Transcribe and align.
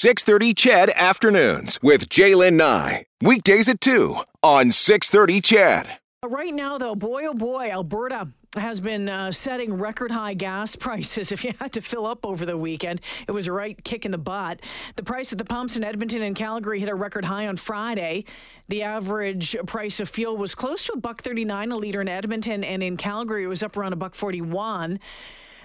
630 0.00 0.54
CHED 0.54 0.90
Afternoons 0.96 1.78
with 1.82 2.08
Jaylen 2.08 2.54
Nye. 2.54 3.04
Weekdays 3.20 3.68
at 3.68 3.82
2 3.82 4.16
on 4.42 4.70
630 4.70 5.42
CHED. 5.42 5.98
Right 6.24 6.54
now, 6.54 6.78
though, 6.78 6.94
boy 6.94 7.26
oh 7.26 7.34
boy, 7.34 7.70
Alberta 7.70 8.28
has 8.56 8.80
been 8.80 9.10
uh, 9.10 9.30
setting 9.30 9.74
record 9.74 10.10
high 10.10 10.32
gas 10.32 10.74
prices. 10.86 11.32
If 11.32 11.44
you 11.44 11.52
had 11.60 11.74
to 11.74 11.82
fill 11.82 12.06
up 12.06 12.24
over 12.24 12.46
the 12.46 12.56
weekend, 12.56 13.02
it 13.28 13.32
was 13.32 13.46
a 13.46 13.52
right 13.52 13.76
kick 13.84 14.06
in 14.06 14.10
the 14.10 14.16
butt. 14.16 14.62
The 14.96 15.02
price 15.02 15.32
at 15.32 15.38
the 15.38 15.44
pumps 15.44 15.76
in 15.76 15.84
Edmonton 15.84 16.22
and 16.22 16.34
Calgary 16.34 16.80
hit 16.80 16.88
a 16.88 16.94
record 16.94 17.26
high 17.26 17.46
on 17.46 17.58
Friday. 17.58 18.24
The 18.68 18.82
average 18.84 19.54
price 19.66 20.00
of 20.00 20.08
fuel 20.08 20.34
was 20.34 20.54
close 20.54 20.84
to 20.84 20.94
a 20.94 20.98
buck 20.98 21.20
39 21.20 21.72
a 21.72 21.76
liter 21.76 22.00
in 22.00 22.08
Edmonton, 22.08 22.64
and 22.64 22.82
in 22.82 22.96
Calgary, 22.96 23.44
it 23.44 23.48
was 23.48 23.62
up 23.62 23.76
around 23.76 23.92
a 23.92 23.96
buck 23.96 24.14
41. 24.14 24.98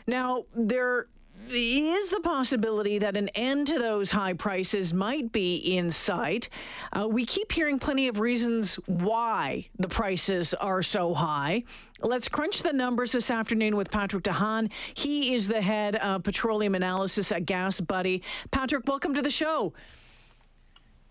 Now, 0.08 0.44
there 0.54 1.08
is 1.52 2.10
the 2.10 2.20
possibility 2.22 3.00
that 3.00 3.18
an 3.18 3.30
end 3.30 3.68
to 3.68 3.80
those 3.80 4.12
high 4.12 4.34
prices 4.34 4.94
might 4.94 5.32
be 5.32 5.56
in 5.56 5.92
sight. 5.92 6.50
Uh, 6.92 7.08
we 7.08 7.26
keep 7.26 7.52
hearing 7.52 7.80
plenty 7.80 8.08
of 8.08 8.20
reasons 8.20 8.76
why 8.86 9.68
the 9.78 9.88
prices 9.88 10.54
are 10.56 10.82
so 10.82 11.14
high. 11.14 11.64
Let's 12.02 12.28
crunch 12.28 12.64
the 12.64 12.74
numbers 12.74 13.12
this 13.12 13.32
afternoon 13.32 13.76
with 13.76 13.90
Patrick 13.90 14.24
De 14.24 14.32
Haan. 14.32 14.70
He 14.94 15.34
is 15.34 15.48
the 15.48 15.62
head 15.62 15.96
of 15.98 16.24
petroleum 16.24 16.76
analysis 16.76 17.32
at 17.32 17.46
Gas 17.46 17.80
Buddy. 17.80 18.22
Patrick, 18.52 18.88
welcome 18.88 19.14
to 19.14 19.22
the 19.22 19.32
show. 19.32 19.74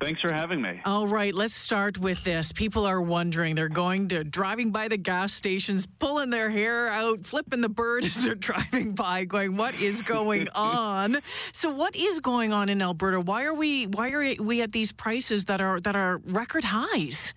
Thanks 0.02 0.20
for 0.20 0.32
having 0.32 0.60
me. 0.60 0.80
All 0.84 1.06
right, 1.06 1.34
let's 1.34 1.54
start 1.54 1.98
with 1.98 2.24
this. 2.24 2.52
People 2.52 2.84
are 2.84 3.00
wondering. 3.00 3.54
They're 3.54 3.68
going 3.68 4.08
to 4.08 4.22
driving 4.22 4.70
by 4.70 4.88
the 4.88 4.96
gas 4.98 5.32
stations, 5.32 5.86
pulling 5.86 6.30
their 6.30 6.50
hair 6.50 6.88
out, 6.88 7.24
flipping 7.24 7.60
the 7.60 7.68
bird 7.68 8.04
as 8.04 8.22
they're 8.22 8.34
driving 8.34 8.94
by, 8.94 9.24
going, 9.24 9.56
"What 9.56 9.80
is 9.80 10.02
going 10.02 10.48
on?" 10.54 11.18
so, 11.52 11.70
what 11.70 11.96
is 11.96 12.20
going 12.20 12.52
on 12.52 12.68
in 12.68 12.82
Alberta? 12.82 13.20
Why 13.20 13.44
are 13.44 13.54
we 13.54 13.86
why 13.86 14.10
are 14.10 14.34
we 14.40 14.60
at 14.62 14.72
these 14.72 14.92
prices 14.92 15.46
that 15.46 15.60
are 15.60 15.80
that 15.80 15.96
are 15.96 16.20
record 16.26 16.64
highs? 16.64 17.32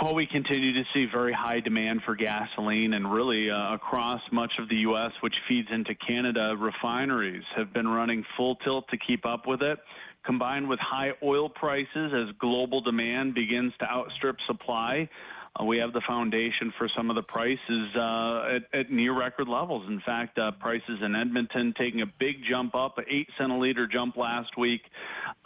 Well, 0.00 0.14
we 0.14 0.26
continue 0.26 0.72
to 0.74 0.82
see 0.92 1.06
very 1.10 1.32
high 1.32 1.60
demand 1.60 2.02
for 2.04 2.14
gasoline, 2.14 2.94
and 2.94 3.10
really 3.10 3.50
uh, 3.50 3.74
across 3.74 4.20
much 4.30 4.52
of 4.58 4.68
the 4.68 4.76
U.S., 4.76 5.12
which 5.20 5.34
feeds 5.48 5.68
into 5.70 5.94
Canada, 5.94 6.54
refineries 6.58 7.44
have 7.56 7.72
been 7.72 7.88
running 7.88 8.24
full 8.36 8.56
tilt 8.56 8.86
to 8.90 8.98
keep 8.98 9.24
up 9.24 9.46
with 9.46 9.62
it 9.62 9.78
combined 10.26 10.68
with 10.68 10.80
high 10.80 11.12
oil 11.22 11.48
prices 11.48 12.12
as 12.12 12.34
global 12.38 12.80
demand 12.80 13.32
begins 13.32 13.72
to 13.78 13.86
outstrip 13.86 14.36
supply. 14.46 15.08
Uh, 15.58 15.64
we 15.64 15.78
have 15.78 15.92
the 15.92 16.02
foundation 16.06 16.72
for 16.76 16.88
some 16.94 17.08
of 17.08 17.16
the 17.16 17.22
prices 17.22 17.88
uh, 17.96 18.56
at, 18.56 18.78
at, 18.78 18.90
near 18.90 19.18
record 19.18 19.48
levels. 19.48 19.88
In 19.88 20.02
fact, 20.04 20.38
uh, 20.38 20.50
prices 20.60 20.98
in 21.02 21.14
Edmonton 21.14 21.72
taking 21.78 22.02
a 22.02 22.06
big 22.18 22.36
jump 22.50 22.74
up, 22.74 22.98
an 22.98 23.04
eight 23.08 23.28
cent 23.38 23.52
a 23.52 23.56
liter 23.56 23.86
jump 23.86 24.16
last 24.16 24.58
week. 24.58 24.82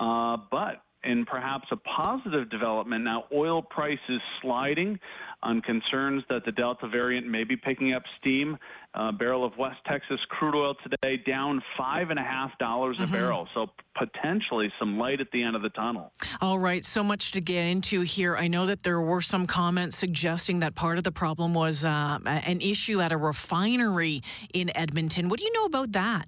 Uh, 0.01 0.39
but 0.51 0.83
in 1.05 1.25
perhaps 1.25 1.67
a 1.71 1.77
positive 1.77 2.51
development, 2.51 3.05
now 3.05 3.25
oil 3.33 3.63
prices 3.63 4.21
sliding 4.43 4.99
on 5.43 5.63
concerns 5.63 6.23
that 6.29 6.45
the 6.45 6.53
Delta 6.53 6.87
variant 6.87 7.27
may 7.27 7.45
be 7.45 7.57
picking 7.57 7.95
up 7.95 8.03
steam. 8.21 8.59
A 8.95 9.13
barrel 9.13 9.45
of 9.45 9.57
West 9.57 9.79
Texas 9.87 10.19
crude 10.29 10.55
oil 10.55 10.75
today 10.83 11.17
down 11.17 11.63
five 11.79 12.11
and 12.11 12.19
a 12.19 12.23
half 12.23 12.51
dollars 12.59 12.97
a 12.99 13.05
mm-hmm. 13.05 13.13
barrel. 13.13 13.49
So 13.55 13.69
potentially 13.97 14.71
some 14.79 14.99
light 14.99 15.21
at 15.21 15.31
the 15.33 15.43
end 15.43 15.57
of 15.57 15.63
the 15.63 15.71
tunnel. 15.71 16.13
All 16.41 16.59
right, 16.59 16.85
so 16.85 17.03
much 17.03 17.33
to 17.33 17.41
get 17.41 17.65
into 17.65 18.03
here. 18.03 18.37
I 18.37 18.49
know 18.49 18.67
that 18.67 18.83
there 18.83 19.01
were 19.01 19.21
some 19.21 19.47
comments 19.47 19.97
suggesting 19.97 20.61
that 20.61 20.75
part 20.75 20.99
of 20.99 21.05
the 21.05 21.13
problem 21.13 21.55
was 21.55 21.85
uh, 21.85 22.19
an 22.27 22.61
issue 22.61 23.01
at 23.01 23.13
a 23.13 23.17
refinery 23.17 24.23
in 24.53 24.77
Edmonton. 24.77 25.29
What 25.29 25.39
do 25.39 25.47
you 25.47 25.53
know 25.53 25.65
about 25.65 25.93
that? 25.93 26.27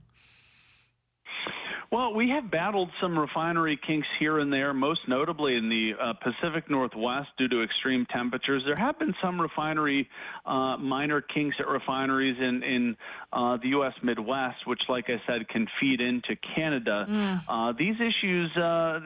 Well, 1.93 2.15
we 2.15 2.31
have 2.31 2.51
battled 2.51 2.89
some 3.03 3.19
refinery 3.19 3.79
kinks 3.87 4.09
here 4.19 4.39
and 4.39 4.51
there, 4.51 4.73
most 4.73 5.01
notably 5.09 5.57
in 5.57 5.69
the 5.69 5.93
uh, 6.01 6.15
Pacific 6.15 6.71
Northwest 6.71 7.29
due 7.37 7.49
to 7.49 7.63
extreme 7.63 8.07
temperatures. 8.07 8.63
There 8.65 8.83
have 8.83 8.99
been 8.99 9.15
some 9.21 9.39
refinery 9.39 10.09
uh, 10.47 10.79
minor 10.79 11.21
kinks 11.21 11.57
at 11.61 11.69
refineries 11.69 12.39
in 12.41 12.63
in 12.63 12.97
uh, 13.31 13.59
the 13.59 13.69
U.S. 13.69 13.93
Midwest, 14.03 14.67
which, 14.67 14.81
like 14.89 15.11
I 15.11 15.21
said, 15.27 15.47
can 15.51 15.67
feed 15.79 16.01
into 16.01 16.35
Canada. 16.57 17.05
Mm. 17.07 17.43
Uh, 17.47 17.73
these 17.79 17.97
issues, 17.97 18.57
uh, 18.57 19.01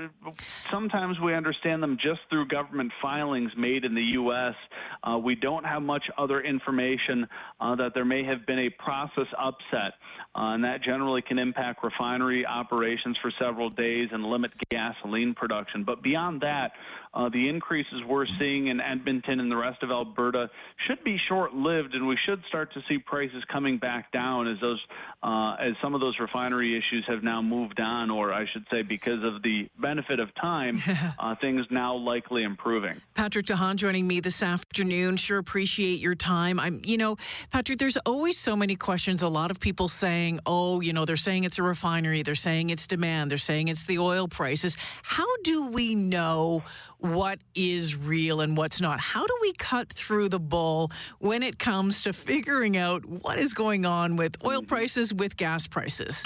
sometimes 0.70 1.18
we 1.18 1.34
understand 1.34 1.82
them 1.82 1.98
just 2.00 2.20
through 2.30 2.46
government 2.46 2.92
filings 3.02 3.50
made 3.56 3.84
in 3.84 3.96
the 3.96 4.14
U.S. 4.20 4.54
Uh, 5.02 5.18
we 5.18 5.34
don't 5.34 5.64
have 5.64 5.82
much 5.82 6.04
other 6.16 6.40
information 6.40 7.26
that 7.60 7.94
there 7.94 8.04
may 8.04 8.22
have 8.22 8.46
been 8.46 8.60
a 8.60 8.70
process 8.70 9.26
upset, 9.36 9.94
and 10.36 10.62
that 10.62 10.84
generally 10.84 11.20
can 11.20 11.40
impact 11.40 11.82
refinery 11.82 12.46
operations 12.46 12.75
operations 12.76 13.16
for 13.22 13.32
several 13.40 13.70
days 13.70 14.08
and 14.12 14.24
limit 14.24 14.50
gasoline 14.70 15.34
production. 15.34 15.82
But 15.82 16.02
beyond 16.02 16.42
that, 16.42 16.72
uh, 17.16 17.30
the 17.30 17.48
increases 17.48 18.02
we're 18.06 18.26
seeing 18.38 18.66
in 18.66 18.78
Edmonton 18.78 19.40
and 19.40 19.50
the 19.50 19.56
rest 19.56 19.82
of 19.82 19.90
Alberta 19.90 20.50
should 20.86 21.02
be 21.02 21.16
short-lived, 21.28 21.94
and 21.94 22.06
we 22.06 22.18
should 22.26 22.42
start 22.46 22.72
to 22.74 22.82
see 22.88 22.98
prices 22.98 23.42
coming 23.50 23.78
back 23.78 24.12
down 24.12 24.46
as 24.46 24.60
those 24.60 24.80
uh, 25.22 25.54
as 25.58 25.74
some 25.80 25.94
of 25.94 26.00
those 26.02 26.18
refinery 26.20 26.76
issues 26.76 27.04
have 27.08 27.22
now 27.22 27.40
moved 27.40 27.80
on, 27.80 28.10
or 28.10 28.34
I 28.34 28.44
should 28.52 28.66
say, 28.70 28.82
because 28.82 29.24
of 29.24 29.42
the 29.42 29.68
benefit 29.80 30.20
of 30.20 30.32
time, 30.34 30.78
uh, 31.18 31.34
things 31.40 31.64
now 31.70 31.96
likely 31.96 32.42
improving. 32.42 33.00
Patrick 33.14 33.46
De 33.46 33.56
Haan 33.56 33.78
joining 33.78 34.06
me 34.06 34.20
this 34.20 34.42
afternoon. 34.42 35.16
Sure 35.16 35.38
appreciate 35.38 36.00
your 36.00 36.14
time. 36.14 36.60
I'm, 36.60 36.80
you 36.84 36.98
know, 36.98 37.16
Patrick. 37.50 37.78
There's 37.78 37.96
always 37.98 38.36
so 38.36 38.54
many 38.54 38.76
questions. 38.76 39.22
A 39.22 39.28
lot 39.28 39.50
of 39.50 39.58
people 39.58 39.88
saying, 39.88 40.40
"Oh, 40.44 40.82
you 40.82 40.92
know, 40.92 41.06
they're 41.06 41.16
saying 41.16 41.44
it's 41.44 41.58
a 41.58 41.62
refinery. 41.62 42.22
They're 42.22 42.34
saying 42.34 42.68
it's 42.68 42.86
demand. 42.86 43.30
They're 43.30 43.38
saying 43.38 43.68
it's 43.68 43.86
the 43.86 43.98
oil 44.00 44.28
prices." 44.28 44.76
How 45.02 45.36
do 45.42 45.68
we 45.68 45.94
know? 45.94 46.62
What 47.14 47.38
is 47.54 47.96
real 47.96 48.40
and 48.40 48.56
what's 48.56 48.80
not. 48.80 49.00
How 49.00 49.26
do 49.26 49.38
we 49.40 49.52
cut 49.54 49.88
through 49.92 50.28
the 50.28 50.40
bull 50.40 50.90
when 51.18 51.42
it 51.42 51.58
comes 51.58 52.02
to 52.04 52.12
figuring 52.12 52.76
out 52.76 53.04
what 53.04 53.38
is 53.38 53.54
going 53.54 53.84
on 53.84 54.16
with 54.16 54.36
oil 54.44 54.62
mm. 54.62 54.68
prices, 54.68 55.12
with 55.12 55.36
gas 55.36 55.66
prices? 55.66 56.24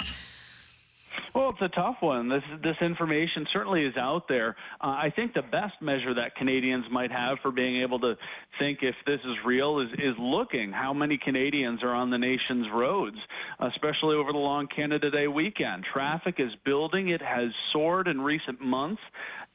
Well, 1.33 1.49
it's 1.49 1.61
a 1.61 1.69
tough 1.69 1.97
one. 2.01 2.27
This 2.27 2.43
this 2.61 2.75
information 2.81 3.47
certainly 3.53 3.85
is 3.85 3.95
out 3.95 4.27
there. 4.27 4.55
Uh, 4.81 4.87
I 4.87 5.13
think 5.15 5.33
the 5.33 5.41
best 5.41 5.81
measure 5.81 6.13
that 6.15 6.35
Canadians 6.35 6.85
might 6.91 7.11
have 7.11 7.37
for 7.41 7.51
being 7.51 7.81
able 7.81 7.99
to 7.99 8.15
think 8.59 8.79
if 8.81 8.95
this 9.05 9.19
is 9.23 9.35
real 9.45 9.79
is 9.79 9.87
is 9.93 10.15
looking 10.19 10.73
how 10.73 10.93
many 10.93 11.17
Canadians 11.17 11.83
are 11.83 11.93
on 11.93 12.09
the 12.09 12.17
nation's 12.17 12.67
roads, 12.73 13.15
especially 13.61 14.15
over 14.15 14.33
the 14.33 14.39
long 14.39 14.67
Canada 14.75 15.09
Day 15.09 15.27
weekend. 15.27 15.85
Traffic 15.93 16.35
is 16.37 16.51
building. 16.65 17.09
It 17.09 17.21
has 17.21 17.49
soared 17.71 18.09
in 18.09 18.19
recent 18.19 18.59
months. 18.59 19.01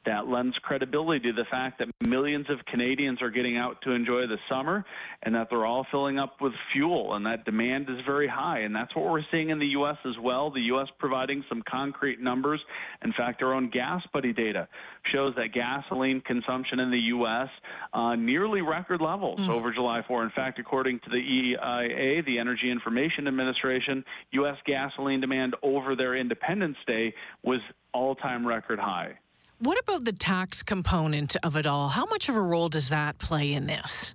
That 0.07 0.27
lends 0.27 0.55
credibility 0.59 1.19
to 1.31 1.33
the 1.33 1.43
fact 1.51 1.79
that 1.79 1.89
millions 2.07 2.45
of 2.49 2.65
Canadians 2.71 3.21
are 3.21 3.29
getting 3.29 3.57
out 3.57 3.81
to 3.81 3.91
enjoy 3.91 4.21
the 4.25 4.37
summer 4.49 4.85
and 5.23 5.35
that 5.35 5.47
they're 5.49 5.65
all 5.65 5.85
filling 5.91 6.17
up 6.17 6.39
with 6.39 6.53
fuel 6.71 7.15
and 7.15 7.25
that 7.25 7.43
demand 7.43 7.89
is 7.89 7.97
very 8.05 8.27
high. 8.27 8.59
And 8.59 8.73
that's 8.73 8.95
what 8.95 9.11
we're 9.11 9.25
seeing 9.31 9.49
in 9.49 9.59
the 9.59 9.67
U.S. 9.67 9.97
as 10.05 10.17
well. 10.23 10.49
The 10.49 10.61
U.S. 10.61 10.87
providing 10.97 11.43
some 11.49 11.61
concrete 11.69 12.19
numbers. 12.19 12.59
In 13.03 13.13
fact, 13.13 13.41
our 13.41 13.53
own 13.53 13.69
Gas 13.69 14.01
Buddy 14.13 14.33
data 14.33 14.67
shows 15.11 15.33
that 15.35 15.53
gasoline 15.53 16.21
consumption 16.21 16.79
in 16.79 16.91
the 16.91 16.99
U.S. 16.99 17.49
Uh, 17.93 18.15
nearly 18.15 18.61
record 18.61 19.01
levels 19.01 19.39
mm. 19.39 19.49
over 19.49 19.73
July 19.73 20.01
4. 20.07 20.23
In 20.23 20.31
fact, 20.31 20.59
according 20.59 20.99
to 20.99 21.09
the 21.09 21.17
EIA, 21.17 22.23
the 22.23 22.39
Energy 22.39 22.71
Information 22.71 23.27
Administration, 23.27 24.03
U.S. 24.31 24.57
gasoline 24.65 25.21
demand 25.21 25.55
over 25.63 25.95
their 25.95 26.15
Independence 26.15 26.77
Day 26.85 27.13
was 27.43 27.59
all-time 27.93 28.45
record 28.45 28.79
high. 28.79 29.17
What 29.59 29.79
about 29.79 30.05
the 30.05 30.13
tax 30.13 30.61
component 30.61 31.35
of 31.43 31.55
it 31.55 31.65
all? 31.65 31.89
How 31.89 32.05
much 32.05 32.29
of 32.29 32.35
a 32.35 32.41
role 32.41 32.69
does 32.69 32.89
that 32.89 33.17
play 33.17 33.53
in 33.53 33.65
this? 33.65 34.13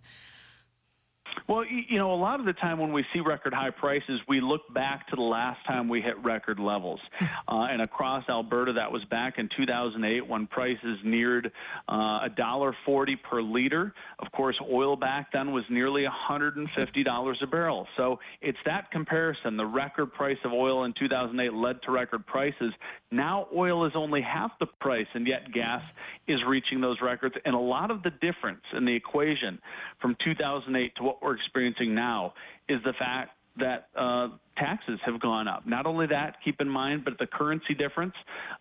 Well, 1.49 1.65
you 1.65 1.99
know, 1.99 2.13
a 2.13 2.17
lot 2.17 2.41
of 2.41 2.47
the 2.47 2.53
time 2.53 2.79
when 2.79 2.93
we 2.93 3.05
see 3.13 3.21
record 3.21 3.53
high 3.53 3.71
prices, 3.71 4.21
we 4.29 4.41
look 4.41 4.63
back 4.73 5.09
to 5.09 5.17
the 5.17 5.23
last 5.23 5.59
time 5.67 5.89
we 5.89 6.01
hit 6.01 6.17
record 6.23 6.59
levels. 6.59 7.01
Uh, 7.21 7.67
and 7.71 7.83
across 7.83 8.25
Alberta, 8.29 8.73
that 8.73 8.91
was 8.91 9.05
back 9.07 9.39
in 9.39 9.49
2008 9.57 10.27
when 10.27 10.47
prices 10.47 10.99
neared 11.05 11.51
uh, 11.89 12.21
a 12.23 12.29
dollar 12.37 12.75
forty 12.87 13.17
per 13.17 13.43
liter. 13.43 13.93
Of 14.19 14.31
course, 14.33 14.57
oil 14.71 14.97
back 14.97 15.33
then 15.33 15.53
was 15.53 15.65
nearly 15.69 16.05
$150 16.31 17.43
a 17.43 17.47
barrel. 17.47 17.87
So 17.97 18.19
it's 18.41 18.59
that 18.65 18.91
comparison. 18.91 19.57
The 19.57 19.67
record 19.67 20.13
price 20.13 20.39
of 20.45 20.53
oil 20.53 20.85
in 20.85 20.95
2008 20.99 21.53
led 21.53 21.83
to 21.83 21.91
record 21.91 22.27
prices. 22.27 22.73
Now 23.11 23.49
oil 23.55 23.85
is 23.87 23.93
only 23.95 24.23
half 24.23 24.53
the 24.61 24.67
price, 24.81 25.07
and 25.15 25.27
yet 25.27 25.53
gas 25.53 25.83
is 26.29 26.39
reaching 26.47 26.81
those 26.81 26.97
records. 27.03 27.35
And 27.45 27.55
a 27.55 27.59
lot 27.59 27.91
of 27.91 28.03
the 28.03 28.11
difference 28.11 28.63
in 28.77 28.85
the 28.85 28.95
equation 28.95 29.59
from 30.01 30.17
2008 30.25 30.95
to 30.97 31.03
what 31.03 31.23
we're 31.23 31.32
experiencing 31.35 31.95
now 31.95 32.35
is 32.69 32.81
the 32.85 32.93
fact 32.99 33.31
that 33.57 33.89
uh, 33.97 34.29
taxes 34.57 34.99
have 35.05 35.21
gone 35.21 35.49
up. 35.49 35.67
Not 35.67 35.87
only 35.87 36.07
that, 36.07 36.37
keep 36.45 36.61
in 36.61 36.69
mind, 36.69 37.05
but 37.05 37.19
the 37.19 37.27
currency 37.27 37.75
difference. 37.75 38.15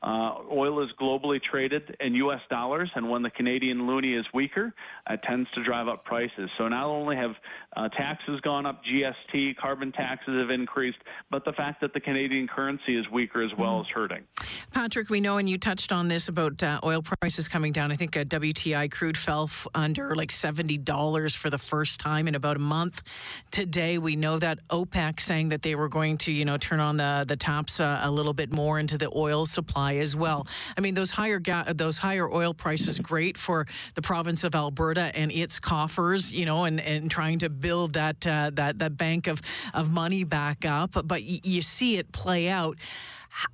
Uh, 0.04 0.36
oil 0.52 0.84
is 0.84 0.90
globally 1.00 1.40
traded 1.42 1.96
in 2.00 2.16
U.S. 2.16 2.42
dollars, 2.50 2.90
and 2.96 3.10
when 3.10 3.22
the 3.22 3.30
Canadian 3.30 3.82
loonie 3.82 4.20
is 4.20 4.26
weaker, 4.34 4.74
it 5.10 5.20
tends 5.28 5.50
to 5.52 5.64
drive 5.64 5.88
up 5.88 6.06
prices. 6.06 6.50
So 6.58 6.68
not 6.68 6.86
only 6.86 7.16
have 7.16 7.32
uh, 7.76 7.90
taxes 7.90 8.40
gone 8.42 8.66
up, 8.66 8.82
GST, 8.84 9.58
carbon 9.58 9.92
taxes 9.92 10.34
have 10.40 10.50
increased, 10.50 11.00
but 11.30 11.46
the 11.46 11.54
fact 11.54 11.82
that 11.82 11.94
the 11.94 12.00
Canadian 12.00 12.48
currency 12.48 12.98
is 12.98 13.06
weaker 13.12 13.42
as 13.42 13.52
well 13.58 13.80
mm. 13.80 13.82
is 13.82 13.88
hurting. 13.94 14.24
Patrick, 14.72 15.10
we 15.10 15.20
know, 15.20 15.38
and 15.38 15.50
you 15.50 15.58
touched 15.58 15.92
on 15.92 16.08
this 16.08 16.28
about 16.28 16.62
uh, 16.64 16.80
oil 16.84 17.02
prices 17.02 17.48
coming 17.48 17.74
down. 17.74 17.92
I 17.92 17.96
think 17.96 18.16
uh, 18.16 18.24
WTI 18.24 18.92
crude 18.92 19.18
fell 19.18 19.44
f- 19.44 19.68
under 19.76 20.16
like 20.16 20.30
$70 20.30 21.36
for 21.36 21.50
the 21.50 21.58
first 21.58 22.00
time 22.00 22.28
in 22.28 22.36
about 22.36 22.56
a 22.56 22.60
month. 22.60 23.04
Today, 23.52 23.98
we 23.98 24.16
know 24.16 24.38
that 24.38 24.60
OPEC 24.70 25.20
saying 25.20 25.50
that 25.50 25.62
they 25.62 25.76
were 25.76 25.81
going 25.88 26.18
to, 26.20 26.32
you 26.32 26.46
know, 26.46 26.58
turn 26.58 26.80
on 26.80 26.98
the 26.98 27.26
the 27.28 27.36
taps 27.36 27.80
uh, 27.80 28.00
a 28.04 28.12
little 28.12 28.34
bit 28.34 28.52
more 28.52 28.80
into 28.80 28.98
the 28.98 29.10
oil 29.16 29.46
supply 29.46 29.96
as 29.96 30.16
well. 30.16 30.48
I 30.78 30.82
mean, 30.82 30.94
those 30.94 31.12
higher 31.12 31.40
ga- 31.40 31.74
those 31.74 31.98
higher 31.98 32.30
oil 32.32 32.54
prices 32.54 33.00
great 33.00 33.38
for 33.38 33.66
the 33.96 34.02
province 34.02 34.44
of 34.44 34.56
Alberta 34.56 35.12
and 35.16 35.32
its 35.32 35.60
coffers, 35.60 36.32
you 36.34 36.46
know, 36.46 36.66
and, 36.66 36.80
and 36.80 37.10
trying 37.10 37.40
to 37.40 37.50
build 37.50 37.94
that 37.94 38.26
uh, 38.26 38.52
that 38.54 38.80
that 38.80 38.98
bank 38.98 39.28
of 39.28 39.42
of 39.74 39.92
money 39.92 40.24
back 40.24 40.66
up. 40.66 40.92
But 40.94 41.22
y- 41.22 41.40
you 41.44 41.62
see 41.62 41.98
it 41.98 42.12
play 42.12 42.50
out 42.50 42.78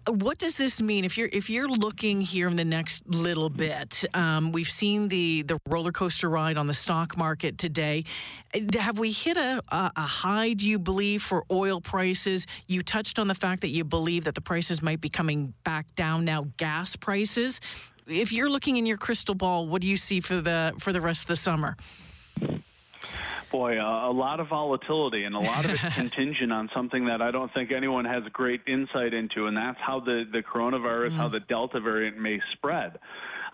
what 0.07 0.37
does 0.37 0.57
this 0.57 0.81
mean 0.81 1.05
if 1.05 1.17
you're 1.17 1.29
if 1.31 1.49
you're 1.49 1.67
looking 1.67 2.21
here 2.21 2.47
in 2.47 2.55
the 2.55 2.65
next 2.65 3.07
little 3.07 3.49
bit? 3.49 4.05
Um, 4.13 4.51
we've 4.51 4.69
seen 4.69 5.07
the 5.07 5.43
the 5.43 5.59
roller 5.67 5.91
coaster 5.91 6.29
ride 6.29 6.57
on 6.57 6.67
the 6.67 6.73
stock 6.73 7.17
market 7.17 7.57
today. 7.57 8.03
Have 8.79 8.97
we 8.99 9.11
hit 9.11 9.37
a, 9.37 9.61
a, 9.69 9.91
a 9.95 10.01
high? 10.01 10.53
Do 10.53 10.67
you 10.67 10.79
believe 10.79 11.21
for 11.21 11.43
oil 11.51 11.81
prices? 11.81 12.47
You 12.67 12.81
touched 12.81 13.19
on 13.19 13.27
the 13.27 13.35
fact 13.35 13.61
that 13.61 13.69
you 13.69 13.83
believe 13.83 14.23
that 14.23 14.35
the 14.35 14.41
prices 14.41 14.81
might 14.81 15.01
be 15.01 15.09
coming 15.09 15.53
back 15.63 15.93
down 15.95 16.25
now. 16.25 16.47
Gas 16.57 16.95
prices. 16.95 17.61
If 18.07 18.31
you're 18.31 18.49
looking 18.49 18.77
in 18.77 18.85
your 18.85 18.97
crystal 18.97 19.35
ball, 19.35 19.67
what 19.67 19.81
do 19.81 19.87
you 19.87 19.97
see 19.97 20.21
for 20.21 20.41
the 20.41 20.73
for 20.79 20.93
the 20.93 21.01
rest 21.01 21.23
of 21.23 21.27
the 21.27 21.35
summer? 21.35 21.75
Boy, 23.51 23.79
uh, 23.79 24.09
a 24.09 24.11
lot 24.11 24.39
of 24.39 24.49
volatility 24.49 25.23
and 25.23 25.35
a 25.35 25.39
lot 25.39 25.65
of 25.65 25.71
it 25.71 25.79
contingent 25.93 26.51
on 26.51 26.69
something 26.73 27.05
that 27.05 27.21
I 27.21 27.31
don't 27.31 27.53
think 27.53 27.71
anyone 27.71 28.05
has 28.05 28.23
great 28.33 28.61
insight 28.67 29.13
into, 29.13 29.47
and 29.47 29.55
that's 29.55 29.79
how 29.79 29.99
the, 29.99 30.25
the 30.31 30.43
coronavirus, 30.43 31.11
mm 31.11 31.17
how 31.17 31.27
the 31.27 31.39
Delta 31.39 31.79
variant 31.79 32.19
may 32.19 32.39
spread. 32.53 32.99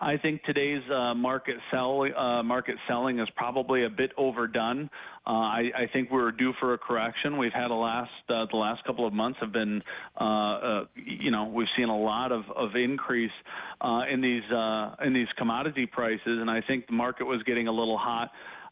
I 0.00 0.18
think 0.18 0.42
today's 0.44 0.82
uh, 0.90 1.14
market 1.14 1.56
sell 1.70 2.02
uh, 2.02 2.42
market 2.42 2.76
selling 2.86 3.20
is 3.20 3.28
probably 3.36 3.84
a 3.84 3.88
bit 3.88 4.12
overdone. 4.16 4.90
Uh, 5.26 5.30
I, 5.30 5.70
I, 5.74 5.86
think 5.90 6.10
we're 6.10 6.30
due 6.30 6.52
for 6.60 6.74
a 6.74 6.78
correction. 6.78 7.38
We've 7.38 7.52
had 7.52 7.70
a 7.70 7.74
last 7.74 8.10
uh, 8.28 8.44
the 8.50 8.56
last 8.56 8.84
couple 8.84 9.06
of 9.06 9.14
months 9.14 9.38
have 9.40 9.52
been, 9.52 9.82
uh, 10.20 10.24
uh, 10.24 10.84
you 10.94 11.30
know, 11.30 11.46
we've 11.46 11.68
seen 11.76 11.88
a 11.88 11.98
lot 11.98 12.32
of, 12.32 12.44
of 12.54 12.76
increase 12.76 13.32
in 14.10 14.20
these 14.20 14.42
in 15.04 15.14
these 15.14 15.28
commodity 15.38 15.86
prices, 15.86 16.20
and 16.26 16.50
I 16.50 16.60
think 16.60 16.86
the 16.86 16.92
market 16.92 17.24
was 17.24 17.42
getting 17.44 17.68
a 17.68 17.72
little 17.72 17.98
hot. 17.98 18.30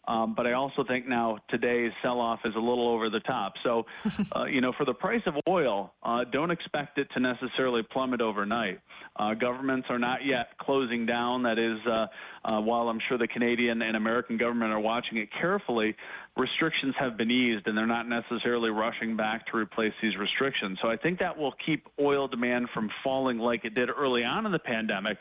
Um, 0.09 0.35
but 0.35 0.47
I 0.47 0.53
also 0.53 0.83
think 0.83 1.07
now 1.07 1.39
today's 1.49 1.93
sell-off 2.03 2.41
is 2.45 2.55
a 2.57 2.59
little 2.59 2.89
over 2.89 3.09
the 3.09 3.21
top. 3.21 3.55
So, 3.63 3.87
uh, 4.37 4.45
you 4.45 4.61
know, 4.61 4.73
for 4.77 4.85
the 4.85 4.95
price 4.95 5.23
of 5.27 5.35
oil, 5.49 5.93
uh, 6.03 6.25
don't 6.33 6.51
expect 6.51 6.99
it 6.99 7.09
to 7.15 7.21
necessarily 7.21 7.83
plummet 7.83 8.21
overnight. 8.21 8.81
Uh, 9.15 9.35
governments 9.35 9.87
are 9.91 9.99
not 9.99 10.25
yet 10.25 10.59
closing 10.59 11.07
down. 11.07 11.43
That 11.45 11.59
is, 11.59 11.79
uh, 11.87 12.07
uh, 12.53 12.61
while 12.61 12.89
I'm 12.89 12.99
sure 13.09 13.17
the 13.17 13.29
Canadian 13.29 13.83
and 13.83 13.97
American 13.97 14.37
government 14.37 14.73
are 14.73 14.81
watching 14.81 15.19
it 15.19 15.29
carefully, 15.39 15.95
restrictions 16.37 16.95
have 16.99 17.17
been 17.17 17.31
eased, 17.31 17.67
and 17.67 17.77
they're 17.77 17.87
not 17.87 18.09
necessarily 18.09 18.71
rushing 18.71 19.17
back 19.17 19.47
to 19.49 19.57
replace 19.57 19.93
these 20.03 20.17
restrictions. 20.17 20.79
So 20.83 20.89
I 20.89 20.97
think 20.97 21.19
that 21.21 21.37
will 21.37 21.55
keep 21.65 21.87
oil 22.01 22.27
demand 22.27 22.69
from 22.75 22.91
falling 23.05 23.39
like 23.39 23.65
it 23.65 23.75
did 23.75 23.89
early 23.91 24.25
on 24.25 24.47
in 24.47 24.53
the 24.53 24.59
pandemic, 24.59 25.19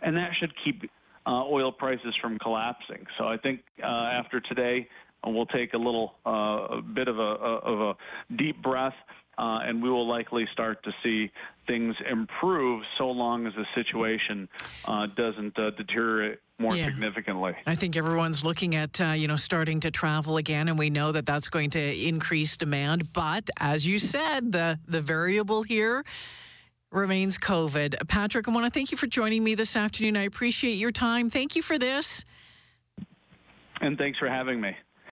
and 0.00 0.16
that 0.16 0.30
should 0.38 0.52
keep 0.64 0.88
uh, 1.26 1.44
oil 1.44 1.72
prices 1.72 2.14
from 2.20 2.38
collapsing. 2.38 3.06
So 3.18 3.26
I 3.26 3.36
think 3.36 3.60
uh, 3.82 3.86
after 3.86 4.40
today, 4.40 4.88
uh, 5.26 5.30
we'll 5.30 5.46
take 5.46 5.74
a 5.74 5.78
little 5.78 6.14
uh, 6.26 6.78
a 6.78 6.82
bit 6.82 7.08
of 7.08 7.18
a, 7.18 7.22
of 7.22 7.80
a 7.80 8.34
deep 8.36 8.62
breath. 8.62 8.94
Uh, 9.38 9.60
and 9.64 9.82
we 9.82 9.88
will 9.88 10.06
likely 10.06 10.46
start 10.52 10.82
to 10.84 10.92
see 11.02 11.30
things 11.66 11.96
improve 12.10 12.82
so 12.98 13.10
long 13.10 13.46
as 13.46 13.54
the 13.54 13.64
situation 13.74 14.46
uh, 14.84 15.06
doesn't 15.16 15.58
uh, 15.58 15.70
deteriorate 15.70 16.38
more 16.58 16.76
yeah. 16.76 16.84
significantly. 16.86 17.52
I 17.66 17.74
think 17.74 17.96
everyone's 17.96 18.44
looking 18.44 18.74
at 18.74 19.00
uh, 19.00 19.06
you 19.16 19.28
know 19.28 19.36
starting 19.36 19.80
to 19.80 19.90
travel 19.90 20.36
again, 20.36 20.68
and 20.68 20.78
we 20.78 20.90
know 20.90 21.12
that 21.12 21.24
that's 21.24 21.48
going 21.48 21.70
to 21.70 22.06
increase 22.06 22.58
demand. 22.58 23.12
But 23.14 23.48
as 23.58 23.86
you 23.86 23.98
said, 23.98 24.52
the 24.52 24.78
the 24.86 25.00
variable 25.00 25.62
here 25.62 26.04
remains 26.92 27.38
COVID. 27.38 28.06
Patrick, 28.08 28.48
I 28.48 28.52
want 28.52 28.66
to 28.66 28.70
thank 28.70 28.92
you 28.92 28.98
for 28.98 29.06
joining 29.06 29.42
me 29.42 29.54
this 29.54 29.76
afternoon. 29.76 30.16
I 30.16 30.22
appreciate 30.22 30.74
your 30.74 30.92
time. 30.92 31.30
Thank 31.30 31.56
you 31.56 31.62
for 31.62 31.78
this. 31.78 32.24
And 33.80 33.98
thanks 33.98 34.18
for 34.18 34.28
having 34.28 34.60
me. 34.60 34.76